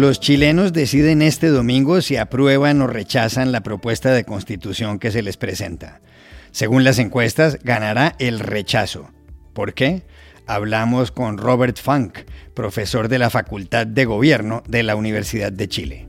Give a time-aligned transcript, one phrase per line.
[0.00, 5.20] Los chilenos deciden este domingo si aprueban o rechazan la propuesta de constitución que se
[5.20, 6.00] les presenta.
[6.52, 9.10] Según las encuestas, ganará el rechazo.
[9.52, 10.04] ¿Por qué?
[10.46, 12.20] Hablamos con Robert Funk,
[12.54, 16.08] profesor de la Facultad de Gobierno de la Universidad de Chile.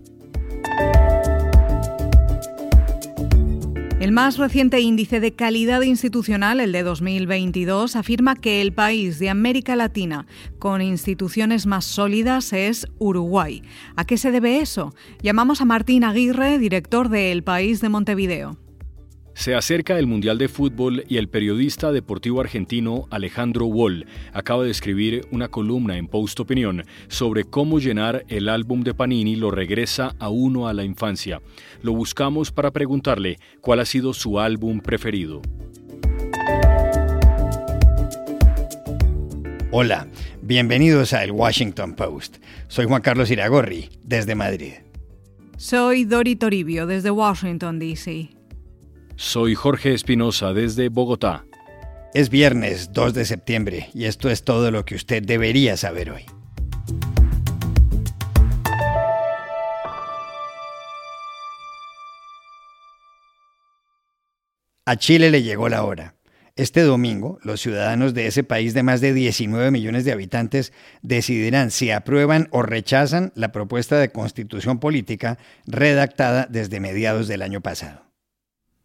[4.11, 9.29] El más reciente índice de calidad institucional, el de 2022, afirma que el país de
[9.29, 10.27] América Latina
[10.59, 13.63] con instituciones más sólidas es Uruguay.
[13.95, 14.93] ¿A qué se debe eso?
[15.21, 18.57] Llamamos a Martín Aguirre, director de El País de Montevideo.
[19.41, 24.69] Se acerca el Mundial de Fútbol y el periodista deportivo argentino Alejandro Wall acaba de
[24.69, 30.13] escribir una columna en Post Opinión sobre cómo llenar el álbum de Panini lo regresa
[30.19, 31.41] a uno a la infancia.
[31.81, 35.41] Lo buscamos para preguntarle cuál ha sido su álbum preferido.
[39.71, 40.05] Hola,
[40.43, 42.37] bienvenidos a El Washington Post.
[42.67, 44.73] Soy Juan Carlos Iragorri, desde Madrid.
[45.57, 48.40] Soy Dori Toribio, desde Washington, D.C.
[49.23, 51.45] Soy Jorge Espinosa desde Bogotá.
[52.15, 56.25] Es viernes 2 de septiembre y esto es todo lo que usted debería saber hoy.
[64.85, 66.15] A Chile le llegó la hora.
[66.55, 71.69] Este domingo, los ciudadanos de ese país de más de 19 millones de habitantes decidirán
[71.69, 75.37] si aprueban o rechazan la propuesta de constitución política
[75.67, 78.10] redactada desde mediados del año pasado.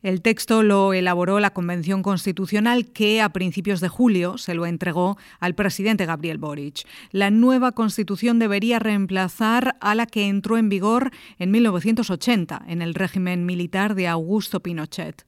[0.02, 5.16] El texto lo elaboró la Convención Constitucional que a principios de julio se lo entregó
[5.41, 6.86] al presidente Gabriel Boric.
[7.12, 12.94] La nueva Constitución debería reemplazar a la que entró en vigor en 1980 en el
[12.94, 15.24] régimen militar de Augusto Pinochet.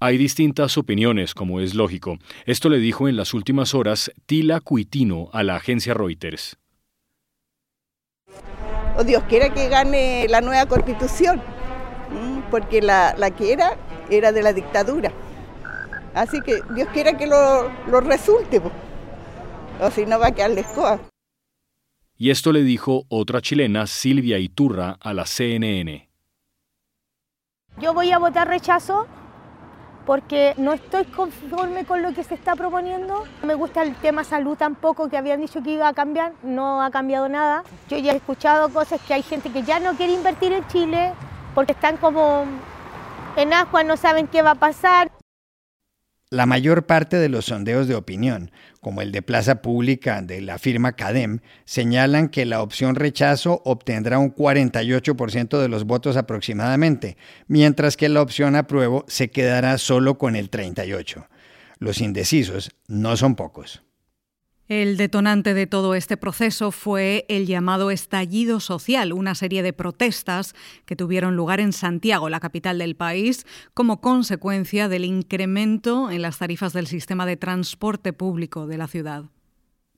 [0.00, 2.18] Hay distintas opiniones, como es lógico.
[2.44, 6.58] Esto le dijo en las últimas horas Tila Cuitino a la agencia Reuters.
[8.96, 11.42] Oh, Dios quiera que gane la nueva constitución,
[12.54, 13.76] porque la, la que era
[14.08, 15.10] era de la dictadura.
[16.14, 17.68] Así que Dios quiera que lo,
[18.00, 18.62] resulte,
[19.80, 21.00] o si no va a quedar escoba.
[22.16, 26.08] Y esto le dijo otra chilena, Silvia Iturra, a la CNN.
[27.80, 29.08] Yo voy a votar rechazo
[30.06, 33.24] porque no estoy conforme con lo que se está proponiendo.
[33.40, 36.80] No me gusta el tema salud tampoco, que habían dicho que iba a cambiar, no
[36.82, 37.64] ha cambiado nada.
[37.88, 41.14] Yo ya he escuchado cosas que hay gente que ya no quiere invertir en Chile
[41.54, 42.44] porque están como
[43.36, 45.10] en agua no saben qué va a pasar.
[46.30, 48.50] La mayor parte de los sondeos de opinión,
[48.80, 54.18] como el de Plaza Pública de la firma CADEM, señalan que la opción rechazo obtendrá
[54.18, 57.16] un 48% de los votos aproximadamente,
[57.46, 61.28] mientras que la opción apruebo se quedará solo con el 38%.
[61.78, 63.83] Los indecisos no son pocos.
[64.68, 70.54] El detonante de todo este proceso fue el llamado estallido social, una serie de protestas
[70.86, 73.44] que tuvieron lugar en Santiago, la capital del país,
[73.74, 79.24] como consecuencia del incremento en las tarifas del sistema de transporte público de la ciudad.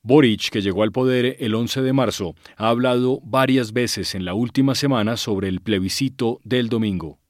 [0.03, 4.34] Boric, que llegó al poder el 11 de marzo, ha hablado varias veces en la
[4.34, 7.21] última semana sobre el plebiscito del domingo.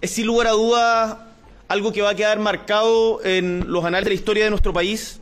[0.00, 1.18] Es sin lugar a dudas
[1.68, 5.20] algo que va a quedar marcado en los anales de la historia de nuestro país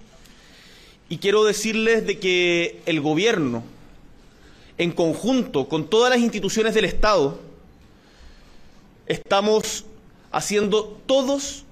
[1.09, 3.63] y quiero decirles de que el gobierno,
[4.79, 7.41] en conjunto con todas las instituciones del Estado,
[9.07, 9.85] estamos
[10.33, 11.65] haciendo todos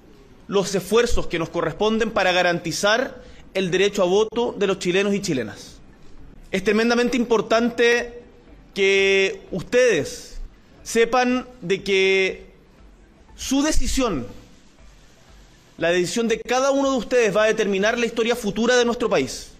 [0.47, 3.21] los esfuerzos que nos corresponden para garantizar
[3.53, 5.77] el derecho a voto de los chilenos y chilenas.
[6.51, 8.21] Es tremendamente importante
[8.73, 10.39] que ustedes
[10.83, 12.45] sepan de que
[13.35, 14.27] su decisión
[15.83, 19.09] la decisión de cada uno de ustedes va a determinar la historia futura de nuestro
[19.09, 19.51] país.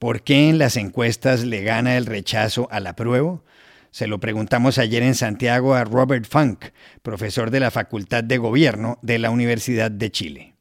[0.00, 3.44] ¿Por qué en las encuestas le gana el rechazo al apruebo?
[3.92, 6.64] Se lo preguntamos ayer en Santiago a Robert Funk,
[7.02, 10.56] profesor de la Facultad de Gobierno de la Universidad de Chile.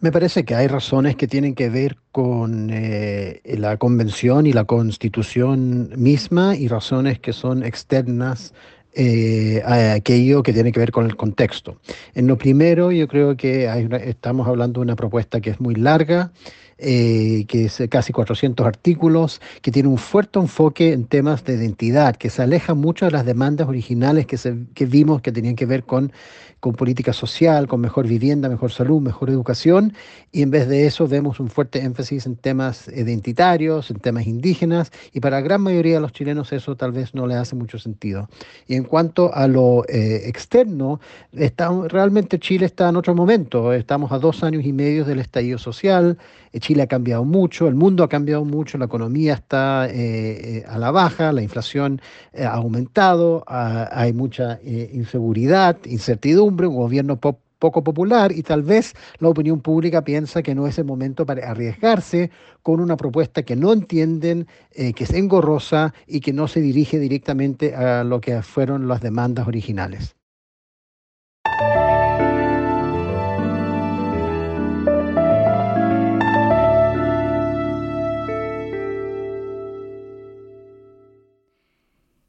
[0.00, 4.64] Me parece que hay razones que tienen que ver con eh, la convención y la
[4.64, 8.54] constitución misma y razones que son externas
[8.94, 11.76] eh, aquello que tiene que ver con el contexto.
[12.14, 13.68] En lo primero, yo creo que
[14.04, 16.32] estamos hablando de una propuesta que es muy larga,
[16.80, 22.16] eh, que es casi 400 artículos, que tiene un fuerte enfoque en temas de identidad,
[22.16, 25.66] que se aleja mucho de las demandas originales que, se, que vimos que tenían que
[25.66, 26.12] ver con
[26.60, 29.94] con política social, con mejor vivienda, mejor salud, mejor educación,
[30.30, 34.92] y en vez de eso vemos un fuerte énfasis en temas identitarios, en temas indígenas,
[35.12, 37.78] y para la gran mayoría de los chilenos eso tal vez no le hace mucho
[37.78, 38.28] sentido.
[38.66, 41.00] Y en cuanto a lo eh, externo,
[41.32, 45.58] está, realmente Chile está en otro momento, estamos a dos años y medio del estallido
[45.58, 46.18] social,
[46.58, 51.32] Chile ha cambiado mucho, el mundo ha cambiado mucho, la economía está a la baja,
[51.32, 52.00] la inflación
[52.36, 57.18] ha aumentado, hay mucha inseguridad, incertidumbre, un gobierno
[57.60, 61.48] poco popular y tal vez la opinión pública piensa que no es el momento para
[61.48, 62.30] arriesgarse
[62.62, 66.98] con una propuesta que no entienden, eh, que es engorrosa y que no se dirige
[66.98, 70.16] directamente a lo que fueron las demandas originales.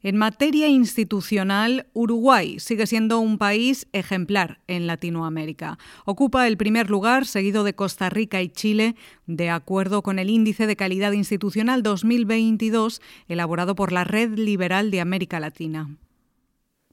[0.04, 5.78] En materia institucional, Uruguay sigue siendo un país ejemplar en Latinoamérica.
[6.04, 8.96] Ocupa el primer lugar, seguido de Costa Rica y Chile,
[9.26, 15.00] de acuerdo con el Índice de Calidad Institucional 2022, elaborado por la Red Liberal de
[15.00, 15.96] América Latina.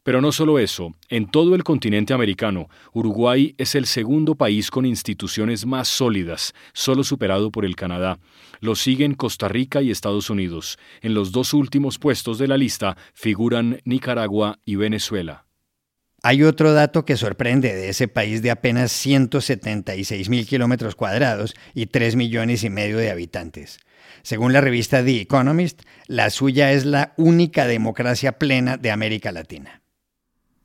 [0.04, 4.86] Pero no solo eso, en todo el continente americano, Uruguay es el segundo país con
[4.86, 8.20] instituciones más sólidas, solo superado por el Canadá.
[8.62, 10.78] Lo siguen Costa Rica y Estados Unidos.
[11.02, 15.46] En los dos últimos puestos de la lista figuran Nicaragua y Venezuela.
[16.22, 21.86] Hay otro dato que sorprende de ese país de apenas 176 mil kilómetros cuadrados y
[21.86, 23.80] 3 millones y medio de habitantes.
[24.22, 29.79] Según la revista The Economist, la suya es la única democracia plena de América Latina.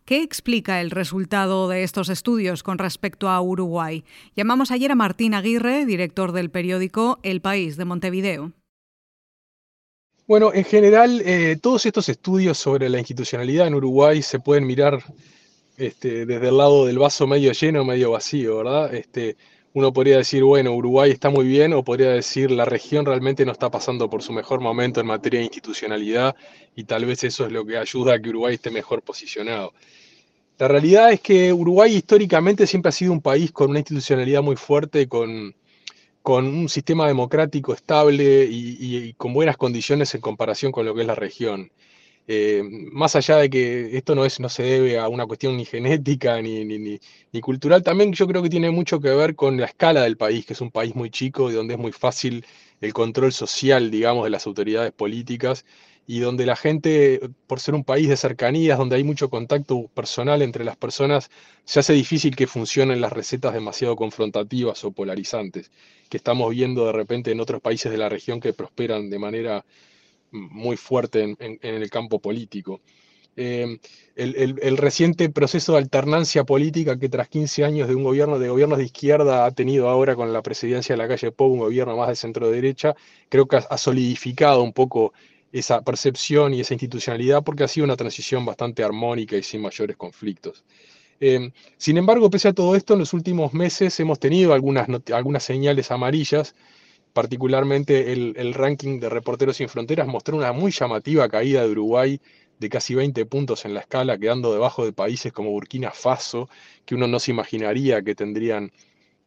[0.06, 4.04] ¿Qué explica el resultado de estos estudios con respecto a Uruguay?
[4.36, 8.52] Llamamos ayer a Martín Aguirre, director del periódico El País de Montevideo.
[10.26, 15.02] Bueno, en general, eh, todos estos estudios sobre la institucionalidad en Uruguay se pueden mirar
[15.78, 18.94] este, desde el lado del vaso medio lleno medio vacío, ¿verdad?
[18.94, 19.38] Este,
[19.74, 23.50] uno podría decir, bueno, Uruguay está muy bien, o podría decir, la región realmente no
[23.50, 26.36] está pasando por su mejor momento en materia de institucionalidad,
[26.76, 29.72] y tal vez eso es lo que ayuda a que Uruguay esté mejor posicionado.
[30.58, 34.54] La realidad es que Uruguay históricamente siempre ha sido un país con una institucionalidad muy
[34.54, 35.56] fuerte, con,
[36.22, 41.06] con un sistema democrático estable y, con buenas condiciones en comparación con lo que es
[41.08, 41.72] la región.
[42.26, 42.62] Eh,
[42.92, 46.40] más allá de que esto no, es, no se debe a una cuestión ni genética
[46.40, 50.02] ni, ni, ni, cultural, también yo creo que tiene mucho que ver con la escala
[50.02, 52.46] del país, que es un país muy chico y donde es muy fácil
[52.80, 55.66] el control social, digamos, de las autoridades políticas
[56.06, 60.42] y donde la gente, por ser un país de cercanías, donde hay mucho contacto personal
[60.42, 61.30] entre las personas,
[61.64, 65.70] se hace difícil que funcionen las recetas demasiado confrontativas o polarizantes,
[66.08, 69.64] que estamos viendo de repente en otros países de la región que prosperan de manera
[70.34, 72.80] muy fuerte en, el campo político.
[73.36, 73.78] Eh,
[74.14, 78.78] el, reciente proceso de alternancia política que tras 15 años de un gobierno de gobiernos
[78.78, 82.08] de izquierda ha tenido ahora con la presidencia de la calle Pou un gobierno más
[82.08, 82.94] de centro derecha,
[83.28, 85.12] creo que ha solidificado un poco
[85.50, 89.96] esa percepción y esa institucionalidad porque ha sido una transición bastante armónica y sin mayores
[89.96, 90.64] conflictos.
[91.20, 95.44] Eh, sin embargo, pese a todo esto, en los últimos meses hemos tenido algunas, algunas
[95.44, 96.54] señales amarillas,
[97.14, 102.20] particularmente el, ranking de Reporteros Sin Fronteras mostró una muy llamativa caída de Uruguay
[102.58, 106.48] de casi 20 puntos en la escala, quedando debajo de países como Burkina Faso,
[106.84, 108.72] que uno no se imaginaría que tendrían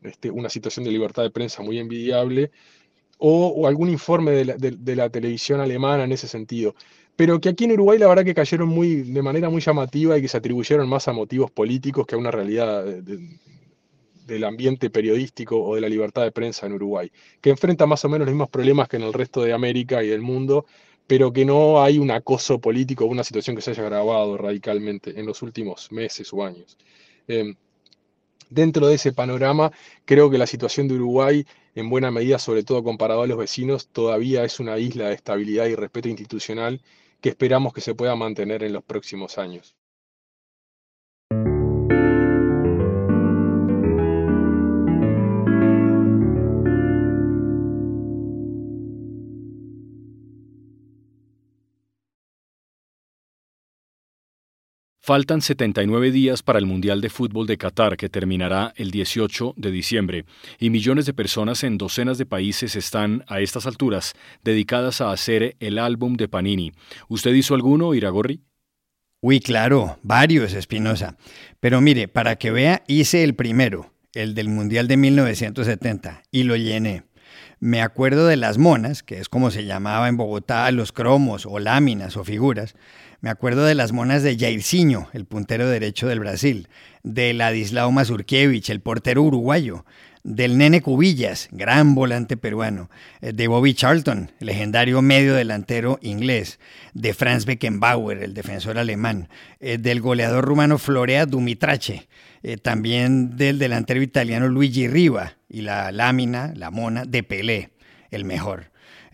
[0.04, 2.52] este, una situación de libertad de prensa muy envidiable,
[3.20, 6.76] o, algún informe de la, televisión alemana en ese sentido.
[7.16, 10.22] Pero que aquí en Uruguay la verdad que cayeron muy, de manera muy llamativa y
[10.22, 12.86] que se atribuyeron más a motivos políticos que a una realidad
[14.28, 18.10] del ambiente periodístico o de la libertad de prensa en Uruguay, que enfrenta más o
[18.10, 20.66] menos los mismos problemas que en el resto de América y del mundo,
[21.08, 25.20] pero que no hay un acoso político o una situación que se haya agravado radicalmente
[25.20, 26.78] en los últimos meses o años.
[27.28, 27.56] Em,
[28.50, 29.72] dentro de ese panorama,
[30.06, 31.46] creo que la situación de Uruguay
[31.78, 35.68] en buena medida, sobre todo comparado a los vecinos, todavía es una isla de estabilidad
[35.68, 36.82] y respeto institucional
[37.22, 39.76] que esperamos que se pueda mantener en los próximos años.
[55.08, 59.72] Faltan 79 días para el Mundial de Fútbol de Qatar, que terminará el 18 de
[59.72, 60.26] diciembre,
[60.60, 65.56] y millones de personas en docenas de países están, a estas alturas, dedicadas a hacer
[65.62, 66.74] el álbum de Panini.
[67.08, 68.42] ¿Usted hizo alguno, Iragorri?
[69.22, 71.16] Uy, claro, varios, Espinosa.
[71.62, 76.58] Pero mire, para que vea, hice el primero, el del Mundial de 1970, y lo
[76.58, 77.04] llené.
[77.60, 81.60] Me acuerdo de las monas, que es como se llamaba en Bogotá los cromos o
[81.60, 82.76] láminas o figuras.
[83.20, 86.68] Me acuerdo de las monas de Jairzinho, el puntero derecho del Brasil,
[87.02, 89.86] de Ladislao Mazurkiewicz, el portero uruguayo,
[90.24, 96.60] del Nene Cubillas, gran volante peruano, eh, de Bobby Charlton, legendario medio delantero inglés,
[96.94, 102.08] de Franz Beckenbauer, el defensor alemán, eh, del goleador rumano Florea Dumitrache,
[102.44, 107.72] eh, también del delantero italiano Luigi Riva, y la lámina, la mona, de Pelé,
[108.12, 108.72] el mejor.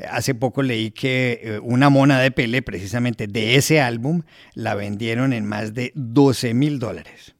[0.09, 4.23] Hace poco leí que eh, una mona de Pelé, precisamente de ese álbum,
[4.53, 7.35] la vendieron en más de 12 mil dólares.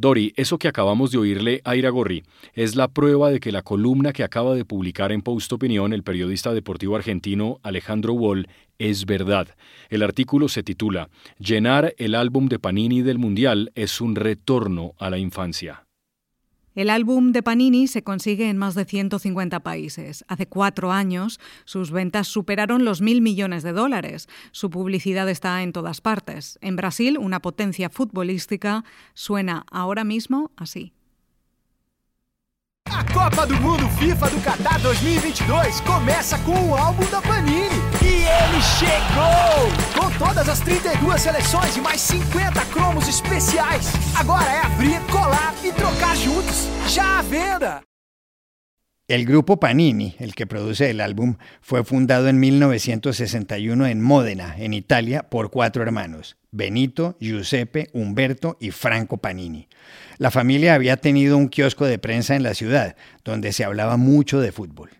[0.00, 2.22] Dori, eso que acabamos de oírle a Iragorri
[2.54, 6.02] es la prueba de que la columna que acaba de publicar en Post Opinión el
[6.02, 8.48] periodista deportivo argentino Alejandro Wall
[8.78, 9.48] es verdad.
[9.90, 15.10] El artículo se titula Llenar el álbum de Panini del Mundial es un retorno a
[15.10, 15.84] la infancia.
[16.74, 20.24] El álbum de Panini se consigue en más de 150 países.
[20.28, 24.28] Hace cuatro años sus ventas superaron los mil millones de dólares.
[24.52, 26.58] Su publicidad está en todas partes.
[26.60, 28.84] En Brasil, una potencia futbolística,
[29.14, 30.92] suena ahora mismo así.
[32.86, 37.99] A Copa do Mundo FIFA do Qatar 2022 começa com o álbum da Panini.
[38.30, 40.00] Ele chegou!
[40.00, 43.92] Com todas as 32 seleções mais 50 cromos especiais.
[44.16, 46.68] Agora é abrir, colar trocar juntos.
[46.88, 47.82] Já à venda!
[49.08, 54.72] El grupo Panini, el que produce el álbum, fue fundado en 1961 en Módena, en
[54.72, 59.68] Italia, por cuatro hermanos, Benito, Giuseppe, Umberto y Franco Panini.
[60.18, 62.94] La familia había tenido un kiosco de prensa en la ciudad,
[63.24, 64.99] donde se hablaba mucho de fútbol.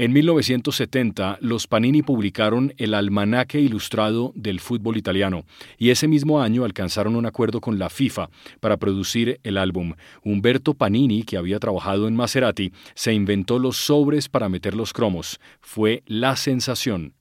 [0.00, 5.44] En 1970, los Panini publicaron el Almanaque Ilustrado del Fútbol Italiano
[5.76, 9.94] y ese mismo año alcanzaron un acuerdo con la FIFA para producir el álbum.
[10.22, 15.40] Humberto Panini, que había trabajado en Maserati, se inventó los sobres para meter los cromos.
[15.60, 17.14] Fue la sensación.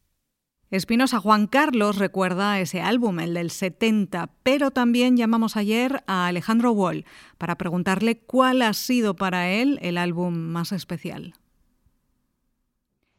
[0.70, 6.74] Espinosa Juan Carlos recuerda ese álbum, el del 70, pero también llamamos ayer a Alejandro
[6.74, 7.06] Wall
[7.40, 11.34] para preguntarle cuál ha sido para él el álbum más especial.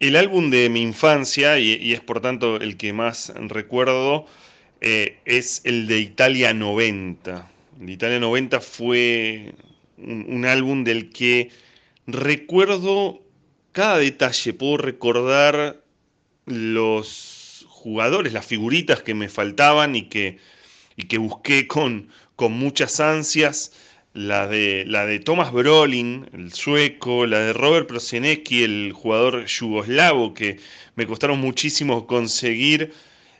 [0.00, 4.26] El álbum de mi infancia, y, es por tanto el que más recuerdo,
[4.80, 7.50] eh, es el de Italia 90.
[7.80, 9.54] El Italia 90 fue
[9.96, 11.50] un, álbum del que
[12.06, 13.20] recuerdo
[13.72, 15.82] cada detalle, puedo recordar
[16.46, 20.38] los jugadores, las figuritas que me faltaban y que,
[20.94, 23.72] y que busqué con, con muchas ansias
[24.14, 30.34] la de, la de Thomas Brolin, el sueco, la de Robert Prosenecki, el jugador yugoslavo,
[30.34, 30.58] que
[30.96, 32.92] me costaron muchísimo conseguir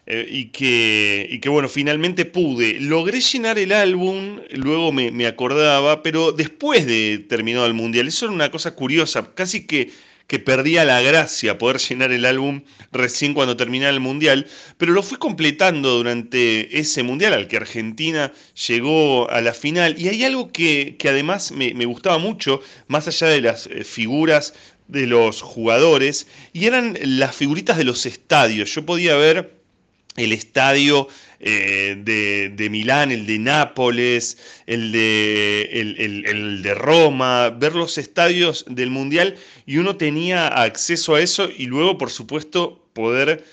[0.07, 2.81] eh, y, que, y que, bueno, finalmente pude.
[2.81, 8.09] Logré llenar el álbum, luego me, me acordaba, pero después de terminado el Mundial.
[8.09, 9.91] Eso era una cosa curiosa, casi que
[10.29, 15.03] que perdía la gracia poder llenar el álbum recién cuando terminara el Mundial, pero lo
[15.03, 18.33] fui completando durante ese Mundial al que Argentina
[18.69, 19.99] llegó a la final.
[19.99, 24.53] Y hay algo que, además me, me gustaba mucho, más allá de las eh, figuras
[24.87, 28.75] de los jugadores, y eran las figuritas de los estadios.
[28.75, 29.59] Yo podía ver
[30.17, 31.09] el estadio
[31.41, 31.97] eh,
[32.57, 39.37] de, Milán, el de Nápoles, el de, el, de Roma, ver los estadios del Mundial
[39.65, 43.45] y uno tenía acceso a eso y luego, por supuesto, poder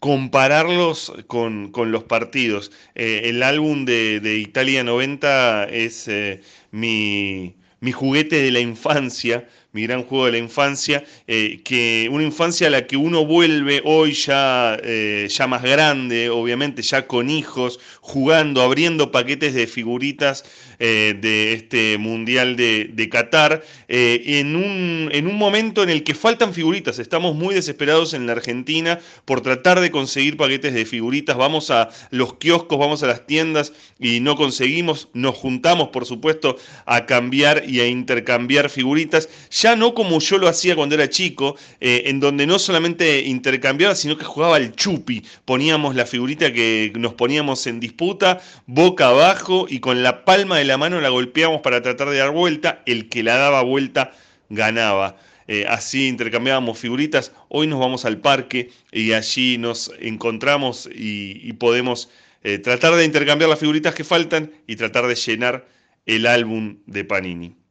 [0.00, 2.72] compararlos con, los partidos.
[2.94, 6.40] Eh, el álbum de, Italia 90 es eh,
[6.70, 12.24] mi, mi juguete de la infancia mi gran juego de la infancia, eh, que una
[12.24, 17.28] infancia a la que uno vuelve hoy ya, eh, ya más grande, obviamente ya con
[17.28, 20.44] hijos, jugando, abriendo paquetes de figuritas
[20.78, 26.14] eh, de este Mundial de, de Qatar, en, un, en un momento en el que
[26.14, 31.36] faltan figuritas, estamos muy desesperados en la Argentina por tratar de conseguir paquetes de figuritas,
[31.36, 36.56] vamos a los kioscos, vamos a las tiendas y no conseguimos, nos juntamos por supuesto
[36.86, 39.28] a cambiar y a intercambiar figuritas
[39.74, 44.16] no como yo lo hacía cuando era chico, eh, en donde no solamente intercambiaba, sino
[44.16, 45.24] que jugaba al chupi.
[45.44, 50.66] Poníamos la figurita que nos poníamos en disputa, boca abajo, y con la palma de
[50.66, 52.82] la mano la golpeábamos para tratar de dar vuelta.
[52.86, 54.12] El que la daba vuelta
[54.50, 55.16] ganaba.
[55.48, 57.32] Eh, así intercambiábamos figuritas.
[57.48, 62.10] Hoy nos vamos al parque y allí nos encontramos y, podemos
[62.42, 65.66] eh, tratar de intercambiar las figuritas que faltan y tratar de llenar
[66.04, 67.65] el álbum de Panini.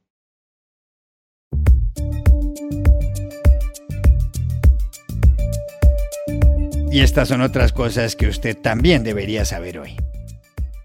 [6.96, 9.98] Y estas son otras cosas que usted también debería saber hoy.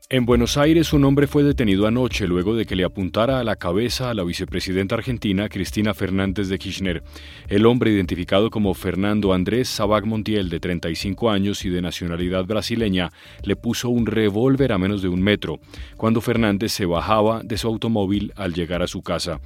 [0.09, 3.55] En Buenos Aires un hombre fue detenido anoche luego de que le apuntara a la
[3.55, 7.05] cabeza a la vicepresidenta argentina Cristina Fernández de Kirchner.
[7.47, 13.13] El hombre identificado como Fernando Andrés Sabag Montiel, de 35 años y de nacionalidad brasileña,
[13.45, 15.61] le puso un revólver a menos de un metro
[15.97, 19.39] cuando Fernández se bajaba de su automóvil al llegar a su casa.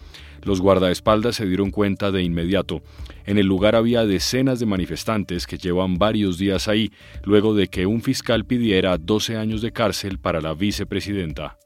[0.44, 2.82] Los guardaespaldas se dieron cuenta de inmediato.
[3.26, 7.86] En el lugar había decenas de manifestantes que llevan varios días ahí, luego de que
[7.86, 11.58] un fiscal pidiera 12 años de cárcel para la vicepresidenta.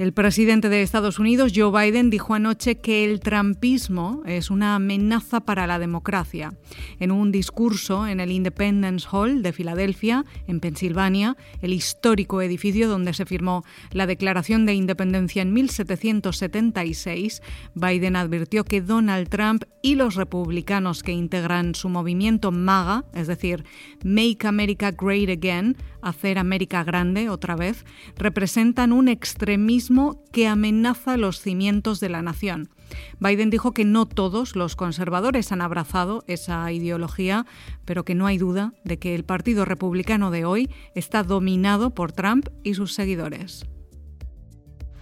[0.00, 5.40] El presidente de Estados Unidos, Joe Biden, dijo anoche que el trumpismo es una amenaza
[5.40, 6.54] para la democracia.
[7.00, 13.12] En un discurso en el Independence Hall de Filadelfia, en Pensilvania, el histórico edificio donde
[13.12, 17.42] se firmó la Declaración de Independencia en 1776,
[17.74, 23.64] Biden advirtió que Donald Trump y los republicanos que integran su movimiento MAGA, es decir,
[24.02, 27.84] Make America Great Again, hacer América grande otra vez,
[28.16, 32.70] representan un extremismo que amenaza los cimientos de la nación.
[33.18, 37.46] Biden dijo que no todos los conservadores han abrazado esa ideología,
[37.84, 42.12] pero que no hay duda de que el Partido Republicano de hoy está dominado por
[42.12, 43.64] Trump y sus seguidores.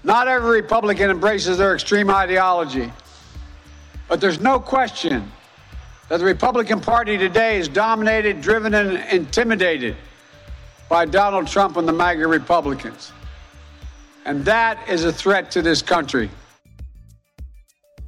[0.05, 2.91] Not every Republican embraces their extreme ideology,
[4.09, 5.25] but there's no question
[6.09, 9.97] that the Republican Party today is dominated, driven, and intimidated
[10.89, 13.13] by Donald Trump and the MAGA Republicans.
[14.25, 16.31] And that is a threat to this country.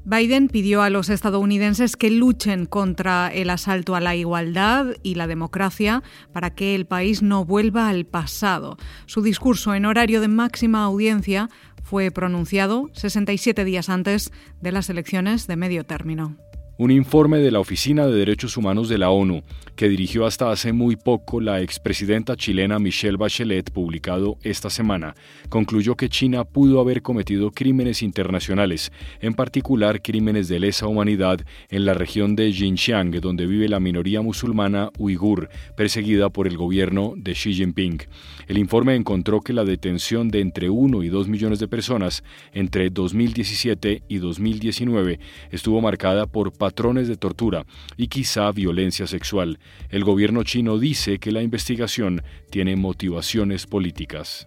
[0.04, 5.26] Biden pidió a los estadounidenses que luchen contra el asalto a la igualdad y la
[5.26, 8.76] democracia para que el país no vuelva al pasado.
[9.06, 11.48] Su discurso en horario de máxima audiencia
[11.84, 16.36] fue pronunciado 67 días antes de las elecciones de medio término.
[16.80, 19.42] Un informe de la Oficina de Derechos Humanos de la ONU,
[19.76, 25.14] que dirigió hasta hace muy poco la expresidenta chilena Michelle Bachelet, publicado esta semana,
[25.50, 31.84] concluyó que China pudo haber cometido crímenes internacionales, en particular crímenes de lesa humanidad en
[31.84, 37.34] la región de Xinjiang, donde vive la minoría musulmana uigur, perseguida por el gobierno de
[37.34, 37.98] Xi Jinping.
[38.48, 42.88] El informe encontró que la detención de entre 1 y 2 millones de personas entre
[42.88, 45.20] 2017 y 2019
[45.50, 49.58] estuvo marcada por patrones de tortura y quizá violencia sexual.
[49.88, 54.46] El gobierno chino dice que la investigación tiene motivaciones políticas.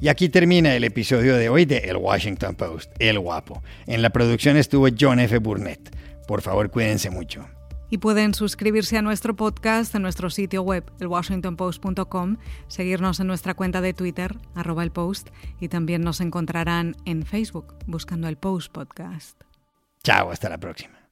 [0.00, 3.62] Y aquí termina el episodio de hoy de El Washington Post, El Guapo.
[3.86, 5.38] En la producción estuvo John F.
[5.38, 5.96] Burnett.
[6.26, 7.46] Por favor, cuídense mucho.
[7.88, 13.80] Y pueden suscribirse a nuestro podcast en nuestro sitio web, elwashingtonpost.com, seguirnos en nuestra cuenta
[13.80, 15.28] de Twitter, arroba el post,
[15.60, 19.40] y también nos encontrarán en Facebook buscando el Post Podcast.
[20.02, 21.03] Chao, hasta la próxima.